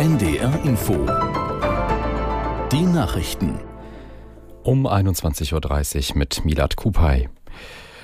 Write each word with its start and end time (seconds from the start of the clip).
NDR 0.00 0.64
Info. 0.64 0.94
Die 2.72 2.86
Nachrichten. 2.86 3.60
Um 4.62 4.86
21.30 4.86 6.12
Uhr 6.12 6.16
mit 6.16 6.42
Milad 6.46 6.76
Kupay. 6.76 7.28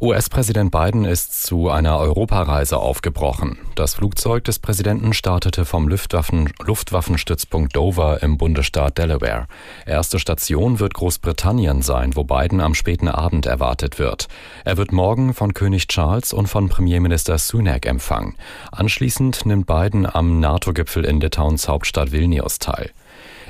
US-Präsident 0.00 0.70
Biden 0.70 1.04
ist 1.04 1.44
zu 1.44 1.70
einer 1.70 1.98
Europareise 1.98 2.78
aufgebrochen. 2.78 3.58
Das 3.74 3.94
Flugzeug 3.94 4.44
des 4.44 4.60
Präsidenten 4.60 5.12
startete 5.12 5.64
vom 5.64 5.88
Luftwaffen 5.88 6.52
Luftwaffenstützpunkt 6.64 7.74
Dover 7.74 8.22
im 8.22 8.38
Bundesstaat 8.38 8.96
Delaware. 8.96 9.48
Erste 9.86 10.20
Station 10.20 10.78
wird 10.78 10.94
Großbritannien 10.94 11.82
sein, 11.82 12.14
wo 12.14 12.22
Biden 12.22 12.60
am 12.60 12.74
späten 12.74 13.08
Abend 13.08 13.46
erwartet 13.46 13.98
wird. 13.98 14.28
Er 14.64 14.76
wird 14.76 14.92
morgen 14.92 15.34
von 15.34 15.52
König 15.52 15.88
Charles 15.88 16.32
und 16.32 16.46
von 16.46 16.68
Premierminister 16.68 17.36
Sunak 17.36 17.84
empfangen. 17.84 18.36
Anschließend 18.70 19.46
nimmt 19.46 19.66
Biden 19.66 20.06
am 20.06 20.38
NATO-Gipfel 20.38 21.04
in 21.04 21.18
Litauens 21.18 21.66
Hauptstadt 21.66 22.12
Vilnius 22.12 22.60
teil. 22.60 22.92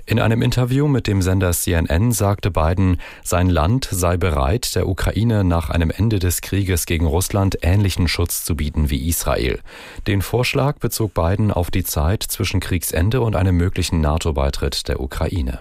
In 0.09 0.21
einem 0.21 0.41
Interview 0.41 0.89
mit 0.89 1.07
dem 1.07 1.21
Sender 1.21 1.53
CNN 1.53 2.13
sagte 2.13 2.51
Biden, 2.51 2.99
sein 3.23 3.51
Land 3.51 3.89
sei 3.91 4.17
bereit, 4.17 4.75
der 4.75 4.89
Ukraine 4.89 5.45
nach 5.45 5.69
einem 5.69 5.91
Ende 5.91 6.19
des 6.19 6.41
Krieges 6.41 6.87
gegen 6.87 7.05
Russland 7.05 7.59
ähnlichen 7.61 8.09
Schutz 8.09 8.43
zu 8.43 8.57
bieten 8.57 8.89
wie 8.89 9.07
Israel. 9.07 9.61
Den 10.07 10.23
Vorschlag 10.23 10.79
bezog 10.79 11.13
Biden 11.13 11.53
auf 11.53 11.71
die 11.71 11.85
Zeit 11.85 12.23
zwischen 12.23 12.59
Kriegsende 12.59 13.21
und 13.21 13.37
einem 13.37 13.59
möglichen 13.59 14.01
NATO-Beitritt 14.01 14.89
der 14.89 15.01
Ukraine. 15.01 15.61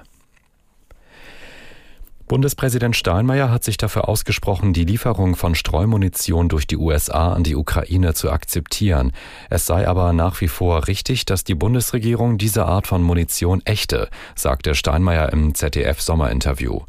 Bundespräsident 2.28 2.94
Steinmeier 2.98 3.50
hat 3.50 3.64
sich 3.64 3.78
dafür 3.78 4.10
ausgesprochen, 4.10 4.74
die 4.74 4.84
Lieferung 4.84 5.38
von 5.38 5.56
Streumunition 5.56 6.50
durch 6.50 6.68
die 6.68 6.76
USA 6.76 7.32
an 7.32 7.44
die 7.44 7.56
Ukraine 7.56 8.14
zu 8.14 8.30
akzeptieren. 8.30 9.14
Es 9.50 9.66
sei 9.66 9.88
aber 9.88 10.12
nach 10.12 10.42
wie 10.42 10.50
vor 10.50 10.88
richtig, 10.88 11.24
dass 11.24 11.46
die 11.46 11.56
Bundesregierung 11.56 12.38
diese 12.38 12.66
Art 12.66 12.86
von 12.86 13.02
Munition 13.02 13.62
ächte, 13.64 14.10
sagte 14.36 14.76
Steinmeier 14.76 15.32
im 15.32 15.56
ZDF-Sommerinterview. 15.56 16.82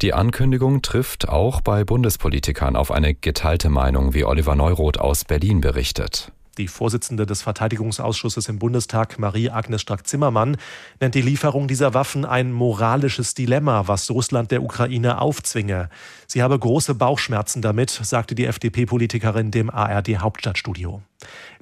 Die 0.00 0.14
Ankündigung 0.14 0.80
trifft 0.80 1.28
auch 1.28 1.60
bei 1.60 1.84
Bundespolitikern 1.84 2.74
auf 2.74 2.90
eine 2.90 3.14
geteilte 3.14 3.68
Meinung, 3.68 4.14
wie 4.14 4.24
Oliver 4.24 4.54
Neuroth 4.54 4.98
aus 4.98 5.26
Berlin 5.26 5.60
berichtet. 5.60 6.32
Die 6.58 6.68
Vorsitzende 6.68 7.26
des 7.26 7.42
Verteidigungsausschusses 7.42 8.48
im 8.48 8.58
Bundestag, 8.58 9.18
Marie-Agnes 9.18 9.82
Strack-Zimmermann, 9.82 10.56
nennt 11.00 11.14
die 11.14 11.20
Lieferung 11.20 11.68
dieser 11.68 11.92
Waffen 11.92 12.24
ein 12.24 12.50
moralisches 12.50 13.34
Dilemma, 13.34 13.88
was 13.88 14.10
Russland 14.10 14.50
der 14.50 14.62
Ukraine 14.62 15.20
aufzwinge. 15.20 15.90
Sie 16.26 16.42
habe 16.42 16.58
große 16.58 16.94
Bauchschmerzen 16.94 17.60
damit, 17.60 17.90
sagte 17.90 18.34
die 18.34 18.46
FDP-Politikerin 18.46 19.50
dem 19.50 19.68
ARD-Hauptstadtstudio. 19.68 21.02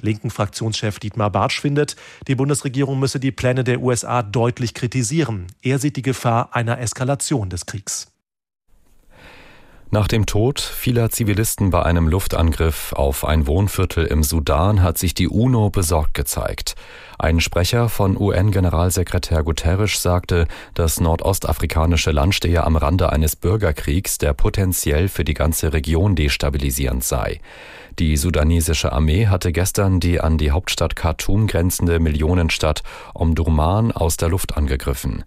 Linken 0.00 0.31
Fraktionschef 0.31 1.00
Dietmar 1.00 1.31
Bartsch 1.31 1.61
findet, 1.61 1.97
die 2.28 2.37
Bundesregierung 2.37 3.00
müsse 3.00 3.19
die 3.19 3.33
Pläne 3.33 3.65
der 3.65 3.81
USA 3.81 4.22
deutlich 4.22 4.75
kritisieren. 4.75 5.48
Er 5.61 5.81
sieht 5.81 5.97
die 5.97 6.03
Gefahr 6.03 6.55
einer 6.55 6.78
Eskalation 6.78 7.50
des 7.50 7.67
Kriegs. 7.67 8.14
Nach 9.95 10.09
dem 10.09 10.27
Tod 10.27 10.59
vieler 10.59 11.11
Zivilisten 11.11 11.70
bei 11.70 11.84
einem 11.84 12.09
Luftangriff 12.09 12.92
auf 12.95 13.25
ein 13.25 13.47
Wohnviertel 13.47 14.06
im 14.06 14.25
Sudan 14.25 14.83
hat 14.83 14.98
sich 14.98 15.14
die 15.14 15.28
UNO 15.28 15.70
besorgt 15.70 16.14
gezeigt. 16.14 16.75
Ein 17.17 17.39
Sprecher 17.39 17.89
von 17.89 18.17
UN-Generalsekretär 18.20 19.45
Guterres 19.45 20.03
sagte, 20.03 20.48
das 20.75 20.98
nordostafrikanische 20.98 22.11
Land 22.11 22.34
stehe 22.34 22.65
am 22.65 22.75
Rande 22.75 23.12
eines 23.12 23.37
Bürgerkriegs, 23.37 24.19
der 24.19 24.34
potenziell 24.34 25.06
für 25.06 25.22
die 25.22 25.34
ganze 25.34 25.72
Region 25.72 26.17
destabilisierend 26.17 27.05
sei. 27.05 27.41
Die 28.00 28.17
sudanesische 28.17 28.92
Armee 28.92 29.28
hatte 29.28 29.53
gestern 29.53 30.00
die 30.00 30.20
an 30.20 30.37
die 30.37 30.50
Hauptstadt 30.50 30.97
Khartoum 30.97 31.47
grenzende 31.47 32.00
Millionenstadt 32.00 32.83
Omdurman 33.14 33.92
aus 33.92 34.17
der 34.17 34.31
Luft 34.31 34.56
angegriffen. 34.56 35.23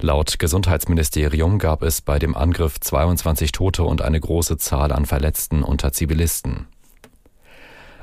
Laut 0.00 0.38
Gesundheitsministerium 0.38 1.58
gab 1.58 1.82
es 1.82 2.00
bei 2.00 2.20
dem 2.20 2.36
Angriff 2.36 2.78
22 2.78 3.50
Tote 3.50 3.82
und 3.82 4.02
eine 4.02 4.20
große 4.20 4.56
Zahl 4.56 4.92
an 4.92 5.04
Verletzten 5.04 5.64
unter 5.64 5.92
Zivilisten. 5.92 6.68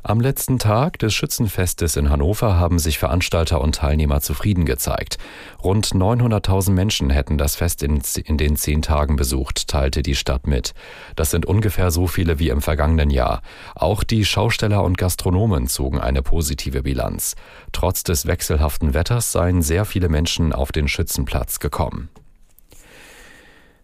Am 0.02 0.22
letzten 0.22 0.60
Tag 0.60 0.98
des 1.00 1.14
Schützenfestes 1.14 1.98
in 1.98 2.10
Hannover 2.10 2.58
haben 2.58 2.80
sich 2.80 2.98
Veranstalter 2.98 3.60
und 3.60 3.76
Teilnehmer 3.76 4.22
zufrieden 4.22 4.64
gezeigt. 4.64 5.18
Rund 5.62 5.88
900.000 5.88 6.72
Menschen 6.72 7.10
hätten 7.10 7.38
das 7.38 7.58
Fest 7.58 7.84
in, 7.84 8.02
in, 8.24 8.38
den 8.38 8.56
zehn 8.56 8.82
Tagen 8.82 9.18
besucht, 9.18 9.68
teilte 9.68 10.02
die 10.02 10.16
Stadt 10.16 10.48
mit. 10.48 10.74
Das 11.18 11.32
sind 11.32 11.46
ungefähr 11.46 11.92
so 11.92 12.08
viele 12.08 12.40
wie 12.40 12.50
im 12.50 12.62
vergangenen 12.62 13.10
Jahr. 13.10 13.42
Auch 13.76 14.06
die 14.06 14.24
Schausteller 14.24 14.84
und 14.84 14.98
Gastronomen 14.98 15.68
zogen 15.68 16.00
eine 16.00 16.22
positive 16.22 16.84
Bilanz. 16.84 17.36
Trotz 17.74 18.04
des 18.04 18.26
wechselhaften 18.26 18.94
Wetters 18.94 19.34
seien 19.34 19.62
sehr 19.62 19.84
viele 19.84 20.08
Menschen 20.08 20.54
auf 20.54 20.72
den 20.72 20.88
Schützenplatz 20.88 21.60
gekommen. 21.60 22.10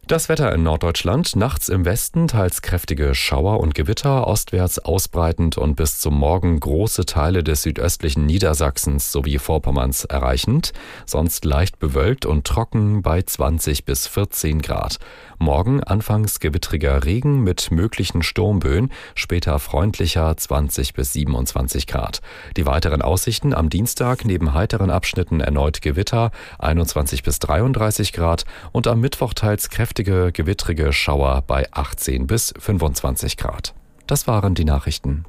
Das 0.07 0.29
Wetter 0.29 0.53
in 0.53 0.61
Norddeutschland, 0.61 1.35
nachts 1.35 1.67
im 1.67 1.83
Westen 1.83 2.27
teils 2.27 2.61
kräftige 2.61 3.15
Schauer 3.15 3.59
und 3.59 3.73
Gewitter, 3.73 4.27
ostwärts 4.27 4.77
ausbreitend 4.77 5.57
und 5.57 5.73
bis 5.73 5.97
zum 5.97 6.13
Morgen 6.19 6.59
große 6.59 7.07
Teile 7.07 7.43
des 7.43 7.63
südöstlichen 7.63 8.23
Niedersachsens 8.23 9.11
sowie 9.11 9.39
Vorpommerns 9.39 10.05
erreichend, 10.05 10.73
sonst 11.07 11.43
leicht 11.43 11.79
bewölkt 11.79 12.27
und 12.27 12.45
trocken 12.45 13.01
bei 13.01 13.23
20 13.23 13.83
bis 13.83 14.05
14 14.05 14.61
Grad. 14.61 14.99
Morgen 15.39 15.83
anfangs 15.83 16.39
gewittriger 16.39 17.03
Regen 17.03 17.41
mit 17.41 17.71
möglichen 17.71 18.21
Sturmböen, 18.21 18.91
später 19.15 19.57
freundlicher 19.57 20.37
20 20.37 20.93
bis 20.93 21.13
27 21.13 21.87
Grad. 21.87 22.21
Die 22.57 22.67
weiteren 22.67 23.01
Aussichten 23.01 23.55
am 23.55 23.71
Dienstag 23.71 24.23
neben 24.23 24.53
heiteren 24.53 24.91
Abschnitten 24.91 25.39
erneut 25.39 25.81
Gewitter 25.81 26.29
21 26.59 27.23
bis 27.23 27.39
33 27.39 28.13
Grad 28.13 28.45
und 28.71 28.85
am 28.85 28.99
Mittwoch 28.99 29.33
teils 29.33 29.71
kräftige 29.95 30.33
gewittrige 30.33 30.91
Schauer 30.91 31.41
bei 31.47 31.71
18 31.71 32.27
bis 32.27 32.53
25 32.59 33.37
Grad. 33.37 33.73
Das 34.07 34.27
waren 34.27 34.53
die 34.53 34.65
Nachrichten. 34.65 35.23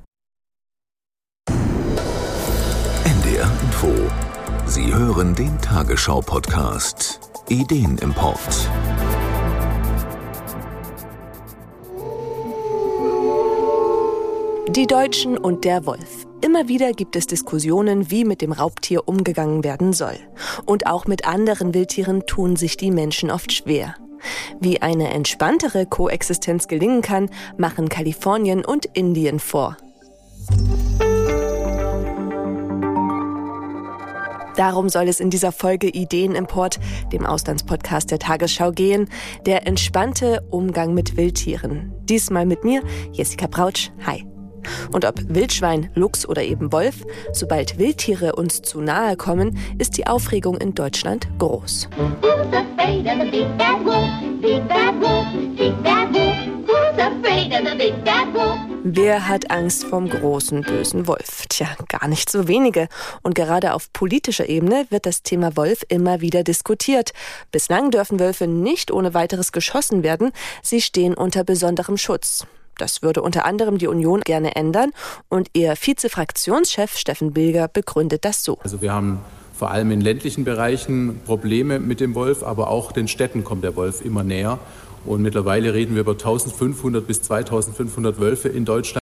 NDR 3.04 3.52
Info. 3.62 3.94
Sie 4.66 4.92
hören 4.92 5.36
den 5.36 5.56
Tagesschau-Podcast 5.60 7.20
Ideenimport. 7.48 8.68
Die 14.68 14.88
Deutschen 14.88 15.38
und 15.38 15.64
der 15.64 15.86
Wolf. 15.86 16.26
Immer 16.40 16.66
wieder 16.66 16.90
gibt 16.90 17.14
es 17.14 17.28
Diskussionen, 17.28 18.10
wie 18.10 18.24
mit 18.24 18.42
dem 18.42 18.50
Raubtier 18.50 19.06
umgegangen 19.06 19.62
werden 19.62 19.92
soll. 19.92 20.18
Und 20.64 20.88
auch 20.88 21.06
mit 21.06 21.24
anderen 21.24 21.72
Wildtieren 21.72 22.26
tun 22.26 22.56
sich 22.56 22.76
die 22.76 22.90
Menschen 22.90 23.30
oft 23.30 23.52
schwer. 23.52 23.94
Wie 24.60 24.82
eine 24.82 25.12
entspanntere 25.12 25.86
Koexistenz 25.86 26.68
gelingen 26.68 27.02
kann, 27.02 27.30
machen 27.56 27.88
Kalifornien 27.88 28.64
und 28.64 28.86
Indien 28.86 29.38
vor. 29.38 29.76
Darum 34.56 34.88
soll 34.88 35.08
es 35.08 35.20
in 35.20 35.28
dieser 35.28 35.52
Folge 35.52 35.88
Ideenimport, 35.88 36.80
dem 37.12 37.26
Auslandspodcast 37.26 38.10
der 38.10 38.18
Tagesschau 38.18 38.72
gehen, 38.72 39.08
der 39.44 39.66
entspannte 39.66 40.42
Umgang 40.50 40.94
mit 40.94 41.16
Wildtieren. 41.16 41.92
Diesmal 42.04 42.46
mit 42.46 42.64
mir, 42.64 42.82
Jessica 43.12 43.46
Brautsch. 43.46 43.90
Hi. 44.06 44.26
Und 44.92 45.04
ob 45.04 45.14
Wildschwein, 45.28 45.90
Luchs 45.94 46.26
oder 46.26 46.42
eben 46.42 46.72
Wolf, 46.72 47.04
sobald 47.32 47.78
Wildtiere 47.78 48.34
uns 48.36 48.62
zu 48.62 48.80
nahe 48.80 49.16
kommen, 49.16 49.58
ist 49.78 49.96
die 49.96 50.06
Aufregung 50.06 50.56
in 50.58 50.74
Deutschland 50.74 51.28
groß. 51.38 51.88
Wer 58.88 59.28
hat 59.28 59.50
Angst 59.50 59.84
vom 59.84 60.08
großen 60.08 60.62
bösen 60.62 61.06
Wolf? 61.06 61.46
Tja, 61.48 61.68
gar 61.88 62.08
nicht 62.08 62.30
so 62.30 62.46
wenige. 62.46 62.88
Und 63.22 63.34
gerade 63.34 63.74
auf 63.74 63.92
politischer 63.92 64.48
Ebene 64.48 64.86
wird 64.90 65.06
das 65.06 65.22
Thema 65.22 65.56
Wolf 65.56 65.84
immer 65.88 66.20
wieder 66.20 66.44
diskutiert. 66.44 67.12
Bislang 67.50 67.90
dürfen 67.90 68.20
Wölfe 68.20 68.46
nicht 68.46 68.90
ohne 68.90 69.12
weiteres 69.12 69.52
geschossen 69.52 70.02
werden. 70.02 70.32
Sie 70.62 70.80
stehen 70.80 71.14
unter 71.14 71.42
besonderem 71.42 71.96
Schutz. 71.96 72.46
Das 72.78 73.02
würde 73.02 73.22
unter 73.22 73.44
anderem 73.44 73.78
die 73.78 73.86
Union 73.86 74.20
gerne 74.20 74.56
ändern 74.56 74.90
und 75.28 75.48
ihr 75.52 75.74
Vizefraktionschef 75.76 76.96
Steffen 76.96 77.32
Bilger 77.32 77.68
begründet 77.68 78.24
das 78.24 78.44
so. 78.44 78.58
Also 78.62 78.82
wir 78.82 78.92
haben 78.92 79.20
vor 79.56 79.70
allem 79.70 79.90
in 79.90 80.00
ländlichen 80.00 80.44
Bereichen 80.44 81.20
Probleme 81.24 81.78
mit 81.78 82.00
dem 82.00 82.14
Wolf, 82.14 82.42
aber 82.42 82.68
auch 82.68 82.92
den 82.92 83.08
Städten 83.08 83.42
kommt 83.42 83.64
der 83.64 83.74
Wolf 83.76 84.04
immer 84.04 84.22
näher. 84.22 84.58
Und 85.06 85.22
mittlerweile 85.22 85.72
reden 85.72 85.94
wir 85.94 86.02
über 86.02 86.12
1500 86.12 87.06
bis 87.06 87.22
2500 87.22 88.20
Wölfe 88.20 88.48
in 88.48 88.64
Deutschland. 88.64 89.05